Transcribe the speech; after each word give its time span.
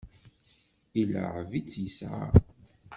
Ileɛɛeb-itt 0.99 1.73
yesɛa. 1.83 2.25